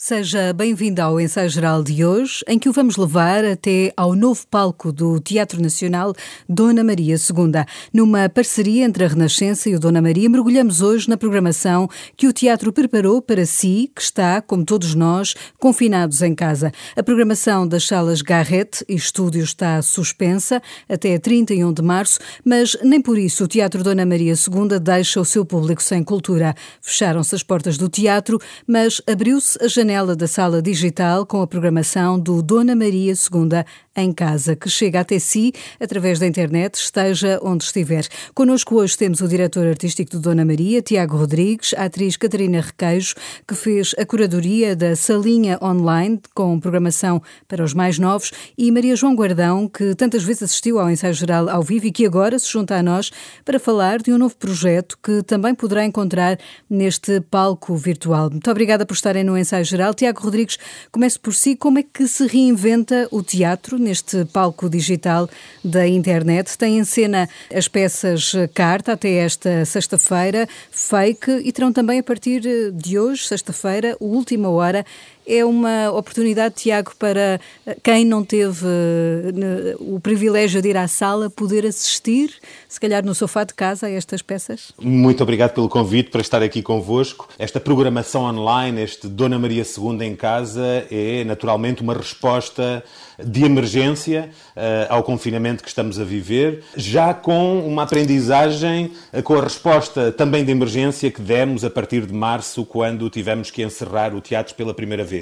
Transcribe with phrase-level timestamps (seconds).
[0.00, 4.46] Seja bem-vindo ao ensaio geral de hoje, em que o vamos levar até ao novo
[4.46, 6.14] palco do Teatro Nacional
[6.48, 7.64] Dona Maria II.
[7.92, 12.32] Numa parceria entre a Renascença e o Dona Maria, mergulhamos hoje na programação que o
[12.32, 16.70] teatro preparou para si, que está, como todos nós, confinados em casa.
[16.94, 23.02] A programação das salas Garrett e estúdio está suspensa até 31 de março, mas nem
[23.02, 26.54] por isso o Teatro Dona Maria II deixa o seu público sem cultura.
[26.80, 31.46] Fecharam-se as portas do teatro, mas abriu-se a janela janela da sala digital com a
[31.46, 33.64] programação do Dona Maria II
[33.96, 38.06] em casa, que chega até si através da internet, esteja onde estiver.
[38.34, 43.14] Connosco hoje temos o diretor artístico do Dona Maria, Tiago Rodrigues, a atriz Catarina Requeijo,
[43.46, 48.94] que fez a curadoria da salinha online com programação para os mais novos, e Maria
[48.94, 52.52] João Guardão, que tantas vezes assistiu ao ensaio geral ao vivo e que agora se
[52.52, 53.10] junta a nós
[53.42, 58.30] para falar de um novo projeto que também poderá encontrar neste palco virtual.
[58.30, 59.94] Muito obrigada por estarem no ensaio geral geral.
[59.94, 60.58] Tiago Rodrigues,
[60.90, 61.54] comece por si.
[61.54, 65.30] Como é que se reinventa o teatro neste palco digital
[65.64, 66.58] da internet?
[66.58, 72.72] Tem em cena as peças carta até esta sexta-feira, fake, e terão também a partir
[72.72, 74.84] de hoje, sexta-feira, última hora,
[75.28, 77.38] é uma oportunidade, Tiago, para
[77.82, 82.32] quem não teve eh, o privilégio de ir à sala poder assistir,
[82.66, 84.72] se calhar no sofá de casa, a estas peças?
[84.80, 87.28] Muito obrigado pelo convite para estar aqui convosco.
[87.38, 92.82] Esta programação online, este Dona Maria II em casa, é naturalmente uma resposta
[93.22, 99.34] de emergência uh, ao confinamento que estamos a viver, já com uma aprendizagem, uh, com
[99.34, 104.14] a resposta também de emergência que demos a partir de março, quando tivemos que encerrar
[104.14, 105.17] o teatro pela primeira vez.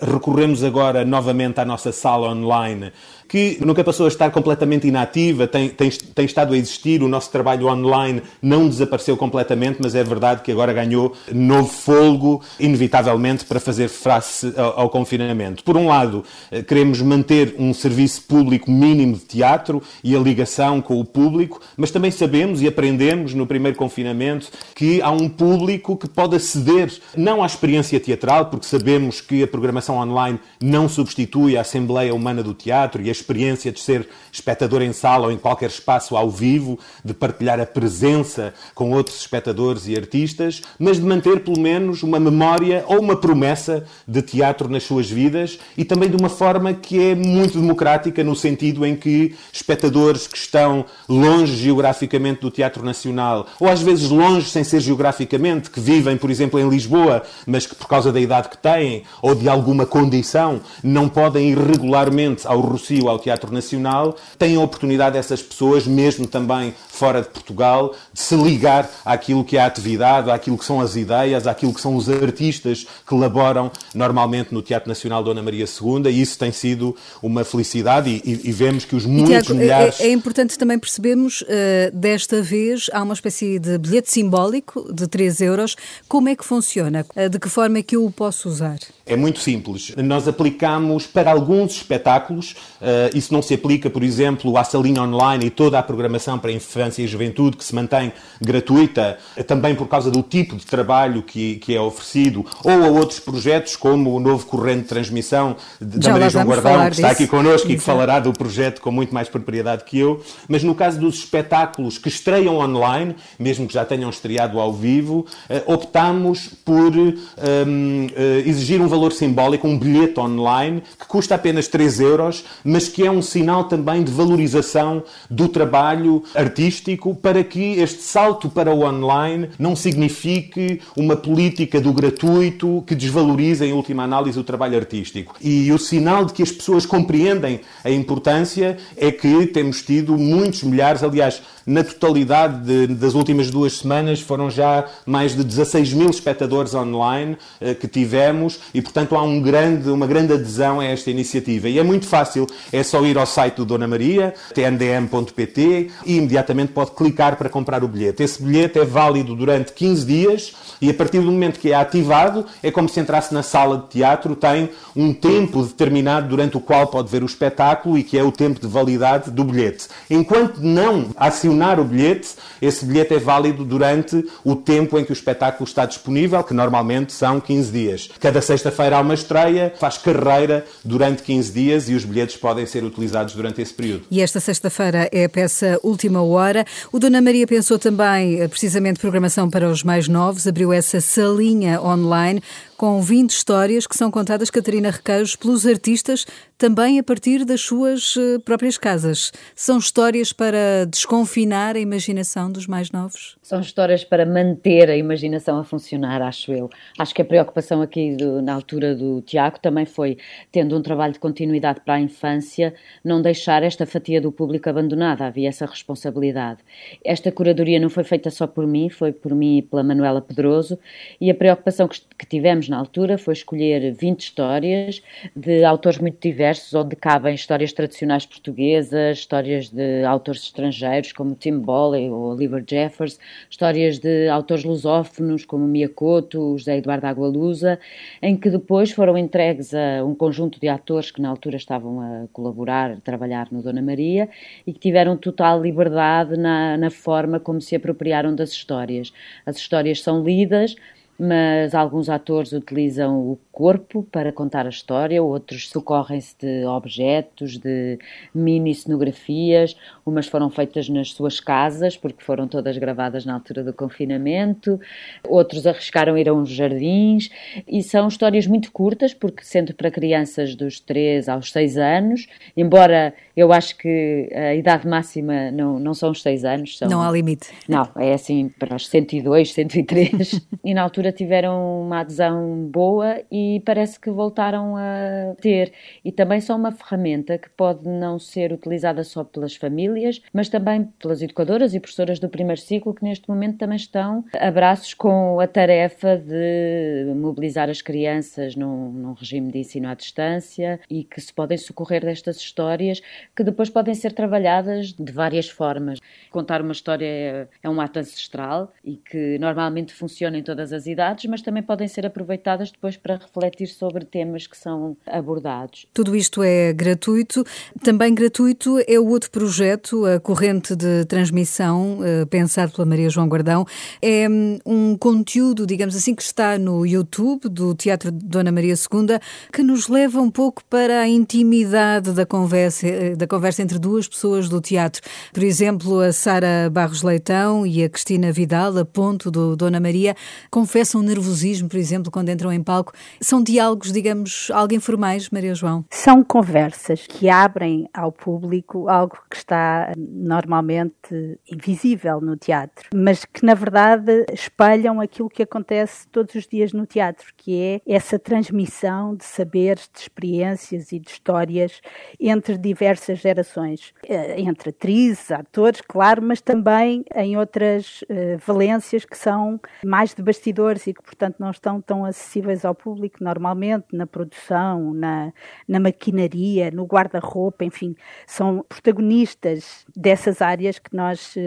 [0.00, 2.92] Recorremos agora novamente à nossa sala online
[3.28, 7.30] que nunca passou a estar completamente inativa, tem, tem, tem estado a existir, o nosso
[7.30, 13.60] trabalho online não desapareceu completamente, mas é verdade que agora ganhou novo folgo, inevitavelmente, para
[13.60, 15.64] fazer face ao, ao confinamento.
[15.64, 20.80] Por um lado, eh, queremos manter um serviço público mínimo de teatro e a ligação
[20.80, 25.96] com o público, mas também sabemos e aprendemos no primeiro confinamento que há um público
[25.96, 31.56] que pode aceder não à experiência teatral, porque sabemos que a programação online não substitui
[31.56, 35.38] a Assembleia Humana do Teatro e a experiência de ser espectador em sala ou em
[35.38, 41.04] qualquer espaço ao vivo, de partilhar a presença com outros espectadores e artistas, mas de
[41.04, 46.08] manter pelo menos uma memória ou uma promessa de teatro nas suas vidas e também
[46.08, 51.56] de uma forma que é muito democrática, no sentido em que espectadores que estão longe
[51.56, 56.58] geograficamente do Teatro Nacional, ou às vezes longe sem ser geograficamente, que vivem, por exemplo,
[56.58, 61.08] em Lisboa, mas que por causa da idade que têm ou de alguma condição não
[61.08, 66.74] podem ir regularmente ao Rocio ao Teatro Nacional, têm a oportunidade essas pessoas, mesmo também
[66.88, 70.96] fora de Portugal, de se ligar àquilo que é a atividade, àquilo que são as
[70.96, 76.10] ideias, àquilo que são os artistas que laboram normalmente no Teatro Nacional Dona Maria II,
[76.10, 80.00] e isso tem sido uma felicidade e, e vemos que os muitos Tiago, é, milhares...
[80.00, 81.46] É, é, importante também percebermos, uh,
[81.92, 85.76] desta vez, há uma espécie de bilhete simbólico de 3 euros.
[86.08, 87.04] Como é que funciona?
[87.14, 88.78] Uh, de que forma é que eu o posso usar?
[89.04, 89.92] É muito simples.
[89.96, 95.46] Nós aplicamos para alguns espetáculos, uh, isso não se aplica, por exemplo, à salinha online
[95.46, 99.88] e toda a programação para a infância e juventude, que se mantém gratuita, também por
[99.88, 104.20] causa do tipo de trabalho que, que é oferecido, ou a outros projetos, como o
[104.20, 107.82] novo corrente de transmissão de, da Maria João Guardão, que está aqui connosco e que
[107.82, 110.22] falará do projeto com muito mais propriedade que eu.
[110.48, 115.26] Mas no caso dos espetáculos que estreiam online, mesmo que já tenham estreado ao vivo,
[115.50, 121.68] uh, optamos por um, uh, exigir um valor simbólico, um bilhete online, que custa apenas
[121.68, 127.78] 3 euros, mas que é um sinal também de valorização do trabalho artístico para que
[127.78, 134.04] este salto para o online não signifique uma política do gratuito que desvaloriza, em última
[134.04, 135.34] análise, o trabalho artístico.
[135.40, 140.62] E o sinal de que as pessoas compreendem a importância é que temos tido muitos
[140.62, 146.08] milhares, aliás, na totalidade de, das últimas duas semanas foram já mais de 16 mil
[146.08, 151.10] espectadores online eh, que tivemos e, portanto, há um grande, uma grande adesão a esta
[151.10, 151.68] iniciativa.
[151.68, 152.46] E é muito fácil,
[152.76, 157.82] é só ir ao site do Dona Maria, tndm.pt, e imediatamente pode clicar para comprar
[157.82, 158.22] o bilhete.
[158.22, 162.44] Esse bilhete é válido durante 15 dias e, a partir do momento que é ativado,
[162.62, 166.86] é como se entrasse na sala de teatro, tem um tempo determinado durante o qual
[166.86, 169.88] pode ver o espetáculo e que é o tempo de validade do bilhete.
[170.10, 172.30] Enquanto não acionar o bilhete,
[172.60, 177.12] esse bilhete é válido durante o tempo em que o espetáculo está disponível, que normalmente
[177.12, 178.10] são 15 dias.
[178.20, 182.84] Cada sexta-feira há uma estreia, faz carreira durante 15 dias e os bilhetes podem ser
[182.84, 184.04] utilizados durante esse período.
[184.10, 186.64] E esta sexta-feira é a peça Última Hora.
[186.92, 191.80] O Dona Maria pensou também, eh, precisamente, programação para os mais novos, abriu essa salinha
[191.80, 192.42] online
[192.76, 196.26] com 20 histórias que são contadas, Catarina Requeiros, pelos artistas,
[196.58, 199.32] também a partir das suas eh, próprias casas.
[199.54, 203.36] São histórias para desconfinar a imaginação dos mais novos?
[203.42, 206.70] São histórias para manter a imaginação a funcionar, acho eu.
[206.98, 210.18] Acho que a preocupação aqui do, na altura do Tiago também foi,
[210.52, 212.74] tendo um trabalho de continuidade para a infância,
[213.04, 215.26] não deixar esta fatia do público abandonada.
[215.26, 216.60] Havia essa responsabilidade.
[217.04, 220.78] Esta curadoria não foi feita só por mim, foi por mim e pela Manuela Pedroso,
[221.20, 225.02] e a preocupação que, que tivemos na altura foi escolher 20 histórias
[225.34, 231.58] de autores muito diversos, onde cabem histórias tradicionais portuguesas, histórias de autores estrangeiros como Tim
[231.58, 233.18] Bolley ou Oliver Jeffers,
[233.50, 237.78] histórias de autores lusófonos como Miyakoto, José Eduardo Agualusa,
[238.20, 242.26] em que depois foram entregues a um conjunto de atores que na altura estavam a
[242.32, 244.28] colaborar, a trabalhar no Dona Maria
[244.66, 249.12] e que tiveram total liberdade na, na forma como se apropriaram das histórias.
[249.44, 250.76] As histórias são lidas,
[251.18, 257.98] mas alguns atores utilizam o corpo para contar a história, outros socorrem-se de objetos, de
[258.34, 263.72] mini cenografias, umas foram feitas nas suas casas, porque foram todas gravadas na altura do
[263.72, 264.78] confinamento,
[265.26, 267.30] outros arriscaram ir a uns jardins,
[267.66, 273.14] e são histórias muito curtas, porque sendo para crianças dos 3 aos 6 anos, embora
[273.34, 276.76] eu acho que a idade máxima não, não são os 6 anos.
[276.76, 276.88] São...
[276.90, 277.48] Não há limite.
[277.66, 283.45] Não, é assim para os 102, 103, e na altura tiveram uma adesão boa e
[283.54, 285.72] e parece que voltaram a ter.
[286.04, 290.84] E também são uma ferramenta que pode não ser utilizada só pelas famílias, mas também
[290.98, 295.38] pelas educadoras e professoras do primeiro ciclo, que neste momento também estão a braços com
[295.40, 301.20] a tarefa de mobilizar as crianças num, num regime de ensino à distância e que
[301.20, 303.00] se podem socorrer destas histórias
[303.34, 305.98] que depois podem ser trabalhadas de várias formas.
[306.30, 311.26] Contar uma história é, um ato ancestral e que normalmente funciona em todas as idades,
[311.26, 315.86] mas também podem ser aproveitadas depois para refletir sobre temas que são abordados.
[315.92, 317.44] Tudo isto é gratuito.
[317.82, 323.28] Também gratuito é o outro projeto, a corrente de transmissão, eh, pensado pela Maria João
[323.28, 323.66] Guardão.
[324.00, 329.18] É hum, um conteúdo, digamos assim, que está no YouTube do Teatro Dona Maria II,
[329.52, 334.08] que nos leva um pouco para a intimidade da conversa, eh, da conversa entre duas
[334.08, 335.02] pessoas do teatro.
[335.32, 340.16] Por exemplo, a Sara Barros Leitão e a Cristina Vidal, a ponto do Dona Maria,
[340.50, 342.92] confessam nervosismo, por exemplo, quando entram em palco.
[343.26, 345.84] São diálogos, digamos, algo informais, Maria João?
[345.90, 353.44] São conversas que abrem ao público algo que está normalmente invisível no teatro, mas que
[353.44, 359.16] na verdade espelham aquilo que acontece todos os dias no teatro, que é essa transmissão
[359.16, 361.80] de saberes, de experiências e de histórias
[362.20, 369.18] entre diversas gerações, eh, entre atrizes, atores, claro, mas também em outras uh, valências que
[369.18, 374.06] são mais de bastidores e que, portanto, não estão tão acessíveis ao público normalmente na
[374.06, 375.32] produção, na,
[375.66, 377.94] na maquinaria, no guarda-roupa, enfim,
[378.26, 381.40] são protagonistas dessas áreas que nós uh,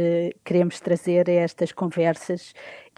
[0.44, 2.54] queremos trazer a estas conversas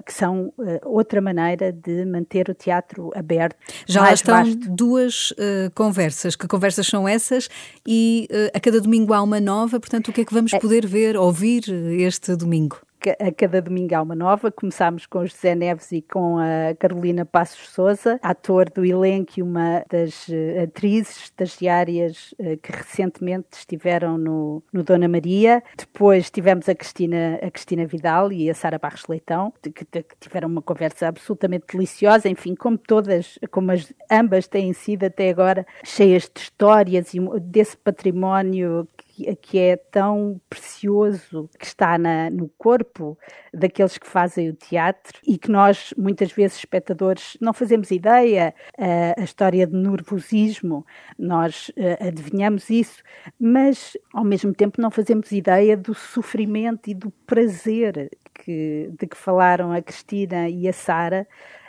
[0.06, 3.56] que são uh, outra maneira de manter o teatro aberto.
[3.86, 4.70] Já lá estão vasto.
[4.70, 6.36] duas uh, conversas.
[6.36, 7.50] Que conversas são essas?
[7.88, 11.18] E a cada domingo há uma nova, portanto, o que é que vamos poder ver,
[11.18, 11.64] ouvir
[12.00, 12.80] este domingo?
[13.10, 14.52] A cada domingo há uma nova.
[14.52, 19.84] Começámos com José Neves e com a Carolina Passos Souza, ator do elenco e uma
[19.90, 25.64] das uh, atrizes estagiárias uh, que recentemente estiveram no, no Dona Maria.
[25.78, 30.48] Depois tivemos a Cristina, a Cristina Vidal e a Sara Barros Leitão, que, que, tiveram
[30.48, 36.30] uma conversa absolutamente deliciosa, enfim, como todas, como as, ambas têm sido até agora, cheias
[36.34, 38.88] de histórias e desse património
[39.42, 43.18] que é tão precioso, que está na, no corpo
[43.54, 48.54] daqueles que fazem o teatro e que nós, muitas vezes, espectadores, não fazemos ideia.
[49.18, 50.86] a história de nervosismo,
[51.18, 53.02] nós adivinhamos isso,
[53.40, 59.18] mas ao mesmo tempo não fazemos ideia do sofrimento e do prazer que, de que
[59.18, 61.28] falaram a Cristina e a Sara,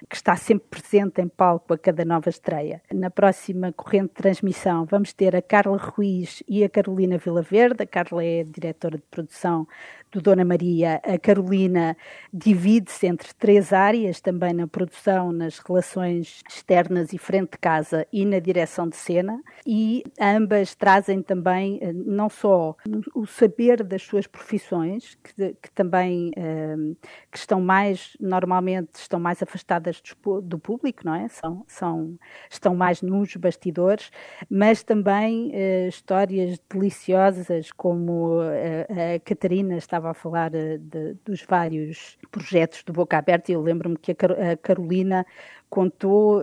[0.09, 2.83] que está sempre presente em palco a cada nova estreia.
[2.92, 7.83] Na próxima corrente de transmissão vamos ter a Carla Ruiz e a Carolina Vilaverde.
[7.83, 9.66] A Carla é diretora de produção
[10.12, 11.97] do Dona Maria, a Carolina
[12.33, 18.26] divide-se entre três áreas, também na produção, nas relações externas e frente de casa e
[18.26, 22.76] na direção de cena, e ambas trazem também eh, não só
[23.14, 26.97] o saber das suas profissões, que, que também uh,
[27.30, 30.02] que estão mais, normalmente, estão mais afastadas
[30.42, 31.28] do, público, não é?
[31.28, 32.18] São, são,
[32.50, 34.11] estão mais nos bastidores,
[34.50, 40.78] mas também uh, histórias deliciosas, como a Catarina estava a falar de,
[41.25, 45.26] dos vários projetos do Boca Aberta, e eu lembro-me que a, Carolina
[45.71, 46.42] contou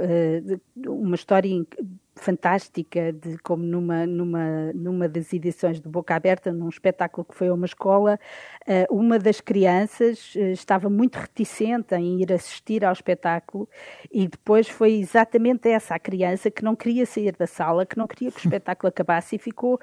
[0.88, 1.50] uma história
[2.20, 7.48] fantástica de como numa numa numa das edições do Boca Aberta num espetáculo que foi
[7.48, 8.20] a uma escola
[8.68, 13.68] eh, uma das crianças eh, estava muito reticente em ir assistir ao espetáculo
[14.12, 18.08] e depois foi exatamente essa a criança que não queria sair da sala que não
[18.08, 19.80] queria que o espetáculo acabasse e ficou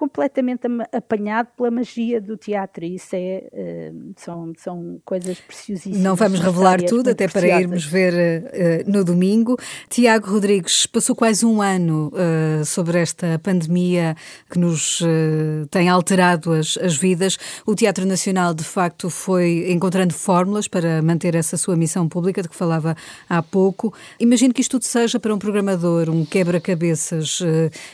[0.00, 2.86] completamente apanhado pela magia do teatro.
[2.86, 6.00] E isso é, eh, são, são coisas preciosíssimas.
[6.00, 9.58] Não vamos revelar tudo, até para irmos ver uh, no domingo.
[9.90, 14.16] Tiago Rodrigues, passou quase um ano uh, sobre esta pandemia
[14.50, 17.36] que nos uh, tem alterado as, as vidas.
[17.66, 22.48] O Teatro Nacional, de facto, foi encontrando fórmulas para manter essa sua missão pública, de
[22.48, 22.96] que falava
[23.28, 23.92] há pouco.
[24.18, 27.40] Imagino que isto tudo seja para um programador, um quebra-cabeças,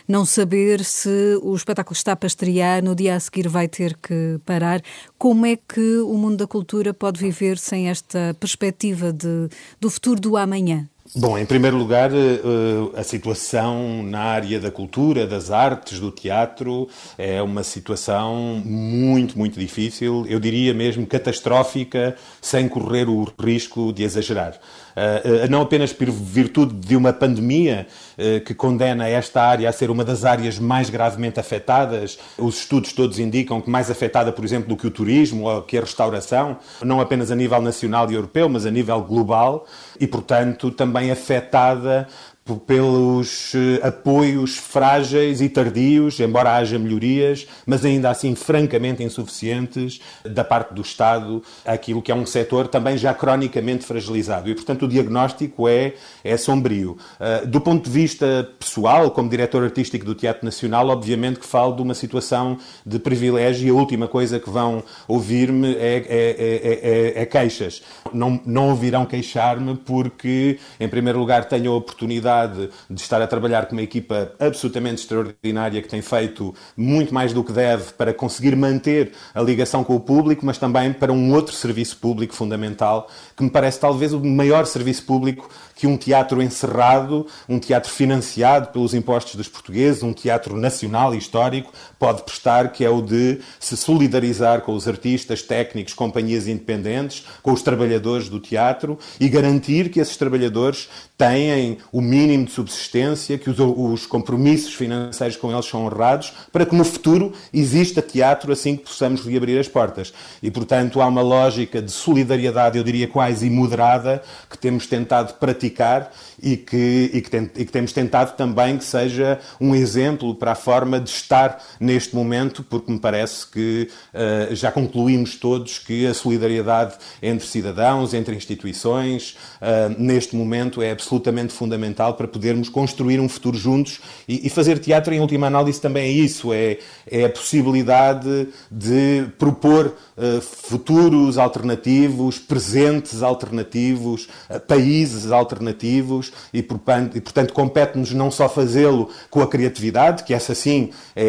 [0.07, 4.39] não saber se o espetáculo está para estrear, no dia a seguir vai ter que
[4.45, 4.81] parar.
[5.17, 9.49] Como é que o mundo da cultura pode viver sem esta perspectiva de,
[9.79, 10.87] do futuro do amanhã?
[11.15, 16.89] Bom, em primeiro lugar, eh, a situação na área da cultura, das artes, do teatro,
[17.17, 24.03] é uma situação muito, muito difícil, eu diria mesmo catastrófica, sem correr o risco de
[24.03, 24.59] exagerar.
[24.99, 27.85] Eh, eh, não apenas por virtude de uma pandemia
[28.17, 32.17] eh, que condena esta área a ser uma das áreas mais gravemente afetadas.
[32.35, 35.77] Os estudos todos indicam que mais afetada, por exemplo, do que o turismo ou que
[35.77, 39.67] a restauração, não apenas a nível nacional e europeu, mas a nível global,
[39.99, 42.07] e, portanto, também afetada
[42.55, 50.43] pelos eh, apoios frágeis e tardios, embora haja melhorias, mas ainda assim francamente insuficientes da
[50.43, 54.49] parte do Estado, aquilo que é um setor também já cronicamente fragilizado.
[54.49, 56.97] E, portanto, o diagnóstico é, é sombrio.
[57.19, 61.75] Uh, do ponto de vista pessoal, como diretor artístico do Teatro Nacional, obviamente que falo
[61.75, 67.21] de uma situação de privilégio e a última coisa que vão ouvir-me é, é, é,
[67.21, 67.81] é, queixas.
[68.13, 73.27] Não, não ouvirão queixar-me porque, em primeiro lugar, tenho a oportunidade oportunidade de estar a
[73.27, 78.13] trabalhar com uma equipa absolutamente extraordinária que tem feito muito mais do que deve para
[78.13, 83.09] conseguir manter a ligação com o público, mas também para um outro serviço público fundamental,
[83.35, 88.69] que me parece talvez o maior serviço público que um teatro encerrado, um teatro financiado
[88.69, 93.39] pelos impostos dos portugueses, um teatro nacional e histórico, pode prestar, que é o de
[93.59, 99.89] se solidarizar com os artistas, técnicos, companhias independentes, com os trabalhadores do teatro e garantir
[99.89, 105.65] que esses trabalhadores têm o mínimo de subsistência, que os, os, compromissos financeiros com eles
[105.65, 110.13] são honrados, para que no futuro exista teatro assim que possamos reabrir as portas.
[110.43, 116.11] E, portanto, há uma lógica de solidariedade, eu diria quase imoderada, que temos tentado praticar
[116.41, 120.51] e que, e que, tem, e que temos tentado também que seja um exemplo para
[120.51, 126.05] a forma de estar neste momento, porque me parece que uh, já concluímos todos que
[126.05, 126.93] a solidariedade
[127.23, 131.06] entre cidadãos, entre instituições, uh, neste momento é absolutamente
[131.53, 136.03] fundamental para podermos construir um futuro juntos e, e, fazer teatro, em última análise, também
[136.03, 136.77] é isso: é,
[137.09, 144.27] é a possibilidade de propor uh, futuros alternativos, presentes alternativos,
[144.67, 150.91] países alternativos e, portanto, portanto compete-nos não só fazê-lo com a criatividade, que essa sim
[151.15, 151.23] é,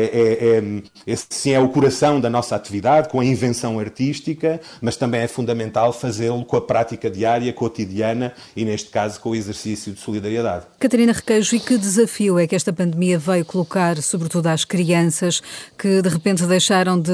[1.06, 5.20] é, é, sim é o coração da nossa atividade, com a invenção artística, mas também
[5.20, 10.00] é fundamental fazê-lo com a prática diária, cotidiana e, neste caso, com o exercício de
[10.00, 10.66] solidariedade.
[10.78, 15.40] Catarina Requeijo, e que desafio é que esta pandemia veio colocar, sobretudo às crianças
[15.76, 17.10] que de repente deixaram de.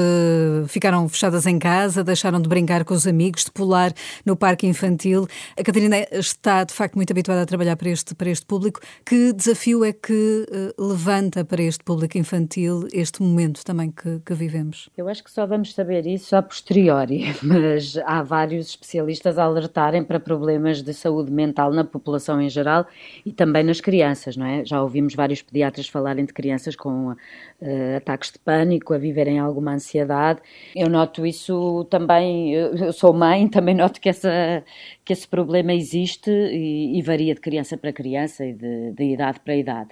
[0.67, 3.93] ficaram fechadas em casa, deixaram de brincar com os amigos, de pular
[4.25, 5.27] no parque infantil.
[5.57, 8.79] A Catarina está, de facto, muito habituada a trabalhar para este, para este público.
[9.05, 14.33] Que desafio é que uh, levanta para este público infantil este momento também que, que
[14.33, 14.89] vivemos?
[14.97, 20.03] Eu acho que só vamos saber isso a posteriori, mas há vários especialistas a alertarem
[20.03, 22.85] para problemas de saúde mental na população em geral
[23.25, 24.63] e também nas crianças, não é?
[24.65, 29.73] Já ouvimos vários pediatras falarem de crianças com uh, ataques de pânico, a viverem alguma
[29.73, 30.41] ansiedade.
[30.75, 34.63] Eu noto isso também, eu sou mãe, também noto que essa,
[35.05, 39.39] que esse problema existe e, e varia de criança para criança e de, de, idade
[39.39, 39.89] para idade.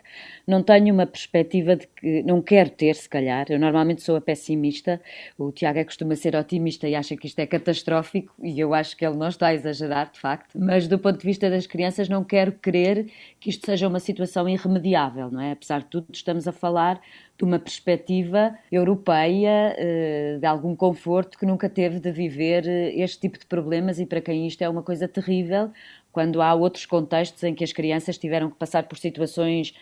[0.47, 3.45] Não tenho uma perspectiva de que não quero ter, se calhar.
[3.47, 4.99] Eu normalmente sou a pessimista.
[5.37, 8.97] O Tiago é costuma ser otimista e acha que isto é catastrófico e eu acho
[8.97, 10.57] que ele não está a exagerar, de facto.
[10.57, 13.05] Mas do ponto de vista das crianças, não quero crer
[13.39, 15.51] que isto seja uma situação irremediável, não é?
[15.51, 16.99] Apesar de tudo, estamos a falar
[17.43, 23.19] de uma perspectiva europeia, eh, de algum conforto que nunca teve de viver eh, este
[23.19, 25.69] tipo de problemas e para quem isto é uma coisa terrível,
[26.11, 29.73] quando há outros contextos em que as crianças tiveram que passar por situações.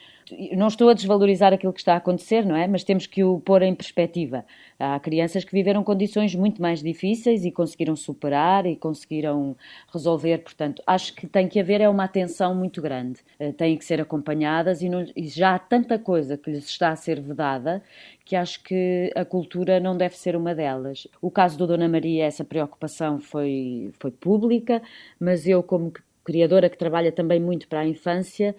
[0.55, 2.67] Não estou a desvalorizar aquilo que está a acontecer, não é?
[2.67, 4.45] Mas temos que o pôr em perspectiva.
[4.79, 9.55] Há crianças que viveram condições muito mais difíceis e conseguiram superar e conseguiram
[9.93, 10.39] resolver.
[10.39, 13.19] Portanto, acho que tem que haver é uma atenção muito grande.
[13.39, 16.89] Eh, têm que ser acompanhadas e, não, e já há tanta coisa que lhes está
[16.89, 17.83] a ser vedada
[18.25, 21.07] que acho que a cultura não deve ser uma delas.
[21.21, 24.81] O caso do Dona Maria, essa preocupação foi, foi pública,
[25.19, 25.91] mas eu, como
[26.23, 28.55] criadora que trabalha também muito para a infância,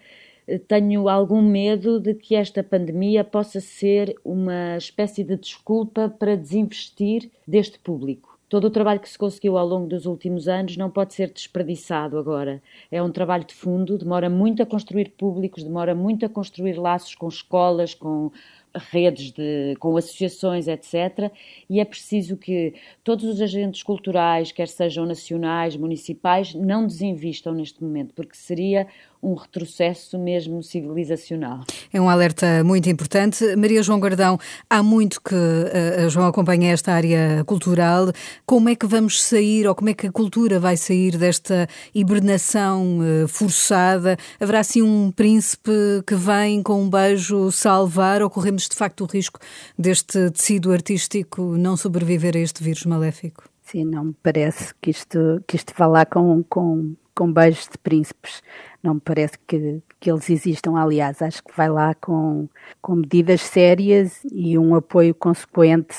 [0.58, 7.30] tenho algum medo de que esta pandemia possa ser uma espécie de desculpa para desinvestir
[7.46, 8.32] deste público.
[8.52, 12.18] Todo o trabalho que se conseguiu ao longo dos últimos anos não pode ser desperdiçado
[12.18, 12.62] agora.
[12.90, 17.14] É um trabalho de fundo, demora muito a construir públicos, demora muito a construir laços
[17.14, 18.30] com escolas, com
[18.74, 21.32] redes de, com associações, etc.
[21.68, 27.82] E é preciso que todos os agentes culturais, quer sejam nacionais, municipais, não desinvistam neste
[27.82, 28.86] momento, porque seria
[29.22, 31.60] um retrocesso mesmo civilizacional.
[31.92, 33.54] É um alerta muito importante.
[33.54, 34.38] Maria João Gardão,
[34.68, 38.12] há muito que uh, a João acompanha esta área cultural.
[38.44, 42.98] Como é que vamos sair, ou como é que a cultura vai sair desta hibernação
[42.98, 44.16] uh, forçada?
[44.40, 45.70] Haverá assim um príncipe
[46.06, 49.38] que vem com um beijo salvar ou corremos de facto o risco
[49.78, 53.44] deste tecido artístico não sobreviver a este vírus maléfico?
[53.62, 57.78] Sim, não me parece que isto, que isto vá lá com, com, com beijos de
[57.78, 58.42] príncipes.
[58.82, 60.76] Não me parece que, que eles existam.
[60.76, 62.48] Aliás, acho que vai lá com,
[62.80, 65.96] com medidas sérias e um apoio consequente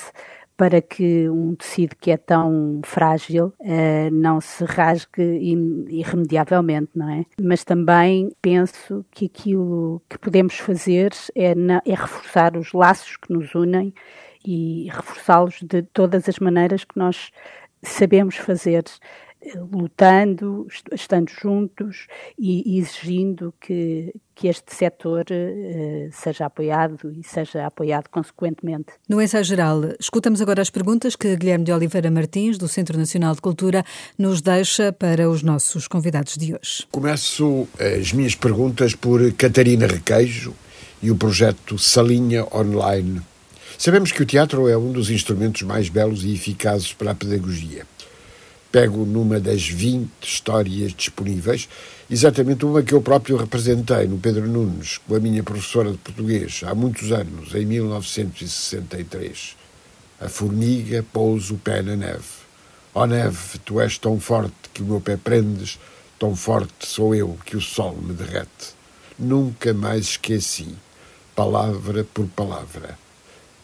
[0.56, 5.22] para que um tecido que é tão frágil uh, não se rasgue
[5.90, 7.26] irremediavelmente, não é?
[7.42, 13.34] Mas também penso que aquilo que podemos fazer é, na, é reforçar os laços que
[13.34, 13.94] nos unem
[14.46, 17.32] e reforçá-los de todas as maneiras que nós
[17.82, 18.84] sabemos fazer
[19.72, 22.08] lutando, estando juntos
[22.38, 28.94] e exigindo que, que este setor uh, seja apoiado e seja apoiado consequentemente.
[29.08, 33.36] No ensaio geral, escutamos agora as perguntas que Guilherme de Oliveira Martins, do Centro Nacional
[33.36, 33.84] de Cultura,
[34.18, 36.86] nos deixa para os nossos convidados de hoje.
[36.92, 40.54] Começo as minhas perguntas por Catarina Requeijo
[41.02, 43.22] e o projeto Salinha Online.
[43.78, 47.86] Sabemos que o teatro é um dos instrumentos mais belos e eficazes para a pedagogia
[48.74, 51.70] pego numa das 20 histórias disponíveis,
[52.10, 56.62] exatamente uma que eu próprio representei no Pedro Nunes, com a minha professora de português,
[56.66, 59.56] há muitos anos, em 1963.
[60.20, 62.24] A formiga pôs o pé na neve.
[62.96, 65.78] Ó oh, neve, tu és tão forte que o meu pé prendes,
[66.18, 68.74] tão forte sou eu que o sol me derrete.
[69.20, 70.74] Nunca mais esqueci,
[71.36, 72.98] palavra por palavra.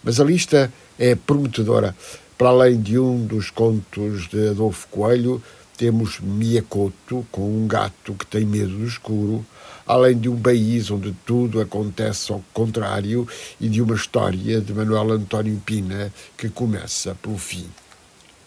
[0.03, 1.95] Mas a lista é prometedora
[2.39, 5.43] para além de um dos contos de Adolfo Coelho,
[5.75, 9.45] temos Miyakoto, com um gato que tem medo do escuro,
[9.85, 13.27] além de um país onde tudo acontece ao contrário
[13.59, 17.67] e de uma história de Manuel António Pina que começa pelo fim.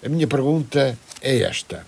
[0.02, 1.86] A minha pergunta é esta: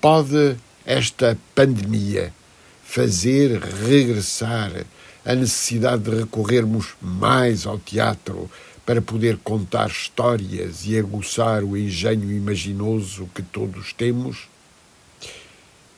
[0.00, 2.34] pode esta pandemia
[2.82, 4.84] fazer regressar
[5.24, 8.50] a necessidade de recorrermos mais ao teatro
[8.84, 14.48] para poder contar histórias e aguçar o engenho imaginoso que todos temos?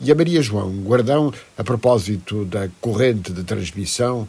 [0.01, 4.29] E a Maria João Guardão, a propósito da corrente de transmissão,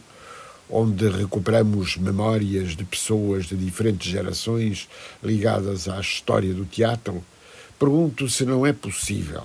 [0.70, 4.88] onde recuperamos memórias de pessoas de diferentes gerações
[5.22, 7.22] ligadas à história do teatro,
[7.78, 9.42] pergunto se não é possível,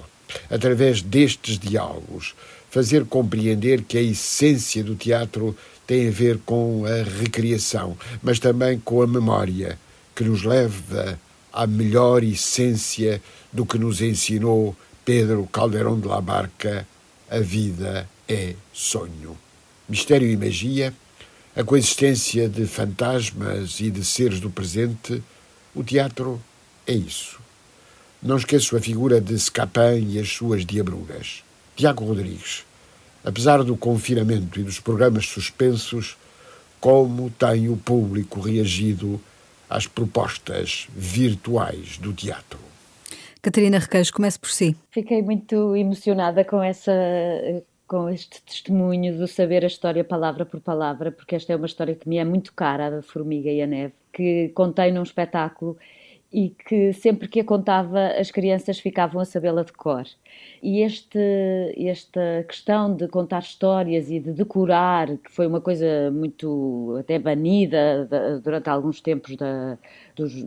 [0.49, 2.35] através destes diálogos,
[2.69, 5.57] fazer compreender que a essência do teatro
[5.89, 9.79] tem a ver com a recriação, mas também com a memória,
[10.15, 11.19] que nos leva
[11.51, 13.19] à melhor essência
[13.51, 16.87] do que nos ensinou Pedro Calderón de la Barca:
[17.27, 19.35] a vida é sonho.
[19.89, 20.93] Mistério e magia,
[21.55, 25.23] a coexistência de fantasmas e de seres do presente,
[25.73, 26.39] o teatro
[26.85, 27.39] é isso.
[28.21, 31.43] Não esqueço a figura de Scapin e as suas diabruras.
[31.75, 32.63] Tiago Rodrigues,
[33.23, 36.17] apesar do confinamento e dos programas suspensos,
[36.79, 39.19] como tem o público reagido
[39.69, 42.59] às propostas virtuais do teatro.
[43.41, 44.75] Catarina Requeijo, comece por si.
[44.91, 46.91] Fiquei muito emocionada com essa
[47.89, 51.95] com este testemunho do saber a história palavra por palavra, porque esta é uma história
[51.95, 55.75] que me é muito cara, a da Formiga e a Neve, que contei num espetáculo
[56.31, 60.05] e que sempre que a contava as crianças ficavam a sabê-la de cor.
[60.61, 61.19] E este,
[61.75, 68.07] esta questão de contar histórias e de decorar, que foi uma coisa muito até banida
[68.43, 69.77] durante alguns tempos da,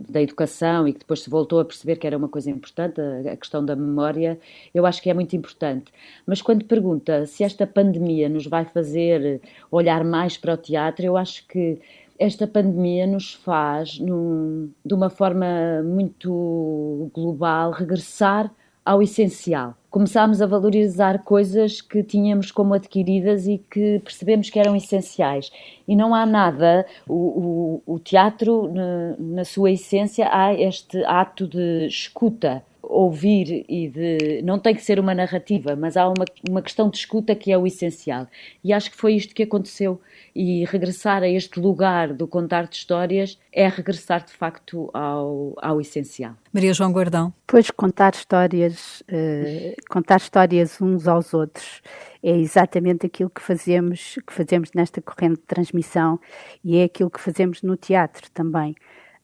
[0.07, 3.35] da educação e que depois se voltou a perceber que era uma coisa importante, a
[3.35, 4.39] questão da memória,
[4.73, 5.91] eu acho que é muito importante.
[6.25, 11.17] Mas quando pergunta se esta pandemia nos vai fazer olhar mais para o teatro, eu
[11.17, 11.79] acho que
[12.17, 18.51] esta pandemia nos faz, num, de uma forma muito global, regressar
[18.85, 19.75] ao essencial.
[19.89, 25.51] Começámos a valorizar coisas que tínhamos como adquiridas e que percebemos que eram essenciais.
[25.87, 31.47] E não há nada, o, o, o teatro, na, na sua essência, há este ato
[31.47, 34.41] de escuta ouvir e de.
[34.43, 37.57] Não tem que ser uma narrativa, mas há uma, uma questão de escuta que é
[37.57, 38.27] o essencial.
[38.63, 39.99] E acho que foi isto que aconteceu.
[40.35, 45.79] E regressar a este lugar do contar de histórias é regressar de facto ao, ao
[45.79, 46.33] essencial.
[46.51, 47.33] Maria João Guardão.
[47.47, 51.81] Pois contar histórias, uh, contar histórias uns aos outros
[52.23, 56.19] é exatamente aquilo que fazemos, que fazemos nesta corrente de transmissão
[56.63, 58.73] e é aquilo que fazemos no teatro também,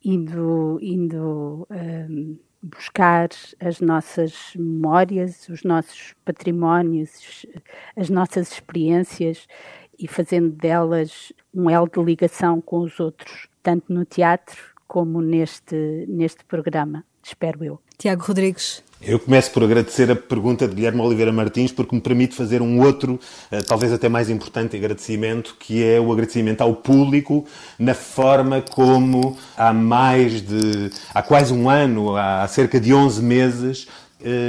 [0.04, 7.46] indo, indo um, buscar as nossas memórias, os nossos patrimónios,
[7.96, 9.48] as nossas experiências
[9.98, 16.06] e fazendo delas um elo de ligação com os outros, tanto no teatro como neste,
[16.08, 17.80] neste programa, espero eu.
[17.98, 18.84] Tiago Rodrigues.
[19.02, 22.82] Eu começo por agradecer a pergunta de Guilherme Oliveira Martins, porque me permite fazer um
[22.82, 23.18] outro,
[23.50, 27.46] eh, talvez até mais importante agradecimento, que é o agradecimento ao público
[27.80, 33.88] na forma como há mais de, há quase um ano, há cerca de 11 meses,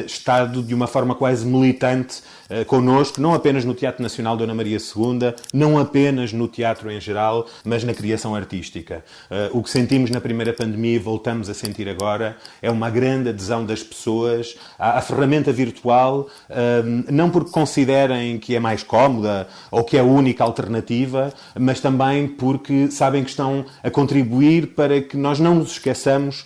[0.05, 4.79] estado de uma forma quase militante uh, connosco, não apenas no Teatro Nacional Dona Maria
[4.79, 9.05] II, não apenas no teatro em geral, mas na criação artística.
[9.31, 13.29] Uh, o que sentimos na primeira pandemia e voltamos a sentir agora é uma grande
[13.29, 16.29] adesão das pessoas à, ferramenta virtual,
[17.09, 22.27] não porque considerem que é mais cómoda ou que é a única alternativa, mas também
[22.27, 26.45] porque sabem que estão a contribuir para que nós não nos esqueçamos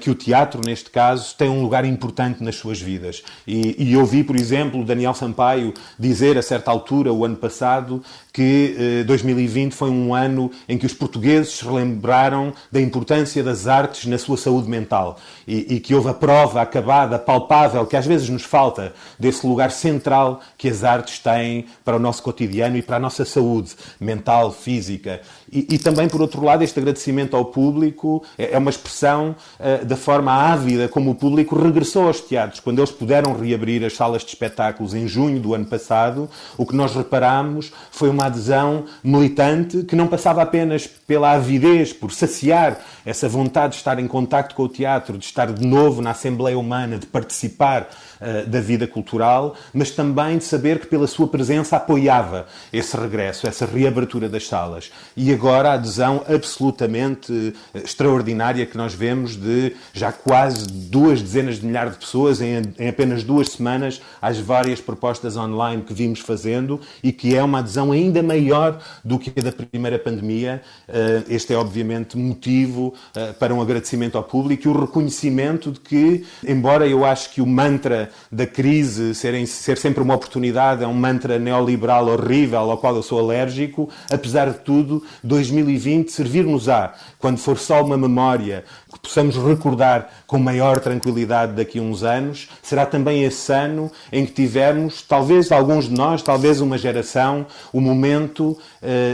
[0.00, 3.22] que o teatro, neste caso, tem um lugar importante nas suas vidas.
[3.46, 8.02] E, e eu vi, por exemplo, Daniel Sampaio dizer a certa altura, o ano passado,
[8.32, 13.66] que eh, 2020 foi um ano em que os portugueses se relembraram da importância das
[13.66, 18.06] artes na sua saúde mental e, e, que houve a prova acabada, palpável, que às
[18.06, 22.82] vezes nos falta, desse lugar central que as artes têm para o nosso cotidiano e
[22.82, 25.20] para a nossa saúde mental, física.
[25.52, 29.84] E, e também, por outro lado, este agradecimento ao público é, é uma expressão uh,
[29.84, 32.51] da forma ávida como o público regressou aos teatros.
[32.60, 36.74] Quando eles puderam reabrir as salas de espetáculos em junho do ano passado, o que
[36.74, 43.28] nós reparamos foi uma adesão militante que não passava apenas pela avidez, por saciar essa
[43.28, 46.98] vontade de estar em contacto com o teatro, de estar de novo na Assembleia Humana,
[46.98, 47.88] de participar
[48.22, 53.46] uh, da vida cultural, mas também de saber que pela sua presença apoiava esse regresso,
[53.46, 54.90] essa reabertura das salas.
[55.16, 61.56] E agora a adesão absolutamente eh, extraordinária que nós vemos de já quase duas dezenas
[61.56, 66.20] de milhares de pessoas em, em apenas duas semanas às várias propostas online que vimos
[66.20, 70.62] fazendo e que é uma adesão ainda maior do que a da primeira pandemia.
[70.88, 72.94] Uh, este é obviamente motivo
[73.38, 77.46] para um agradecimento ao público e o reconhecimento de que, embora eu acho que o
[77.46, 82.94] mantra da crise ser, ser sempre uma oportunidade é um mantra neoliberal horrível ao qual
[82.96, 89.36] eu sou alérgico, apesar de tudo, 2020 servir-nos-á, quando for só uma memória que possamos
[89.36, 95.02] recordar com maior tranquilidade daqui a uns anos, será também esse ano em que tivermos,
[95.02, 98.58] talvez alguns de nós, talvez uma geração, o momento uh,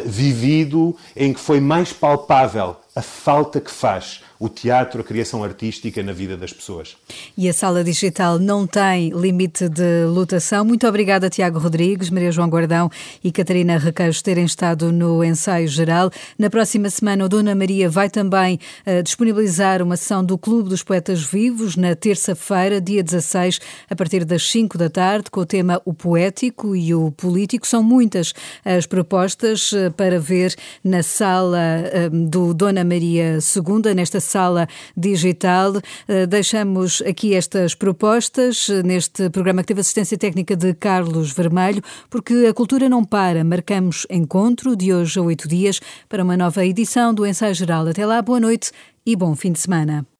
[0.04, 6.02] vivido em que foi mais palpável a falta que faz o teatro, a criação artística
[6.02, 6.96] na vida das pessoas.
[7.36, 10.64] E a sala digital não tem limite de lotação.
[10.64, 12.88] Muito obrigada, Tiago Rodrigues, Maria João Guardão
[13.22, 16.10] e Catarina Requeiros terem estado no ensaio geral.
[16.38, 20.84] Na próxima semana, o Dona Maria vai também uh, disponibilizar uma sessão do Clube dos
[20.84, 25.82] Poetas Vivos na terça-feira, dia 16, a partir das 5 da tarde, com o tema
[25.84, 27.66] O Poético e o Político.
[27.66, 28.32] São muitas
[28.64, 35.80] as propostas uh, para ver na sala uh, do Dona Maria II, nesta sala digital.
[36.06, 41.82] Eh, deixamos aqui estas propostas eh, neste programa que teve assistência técnica de Carlos Vermelho,
[42.08, 43.42] porque a cultura não para.
[43.44, 47.86] Marcamos encontro de hoje a oito dias para uma nova edição do Ensaio Geral.
[47.86, 48.70] Até lá, boa noite
[49.04, 50.08] e bom fim de semana.